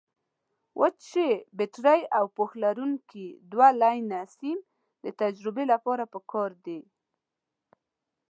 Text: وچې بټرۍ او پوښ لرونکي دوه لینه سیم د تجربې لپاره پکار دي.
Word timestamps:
وچې 0.79 1.27
بټرۍ 1.57 2.01
او 2.17 2.25
پوښ 2.35 2.51
لرونکي 2.63 3.25
دوه 3.51 3.69
لینه 3.81 4.19
سیم 4.37 4.57
د 5.03 5.05
تجربې 5.21 5.65
لپاره 5.73 6.03
پکار 6.13 6.51
دي. 6.65 6.79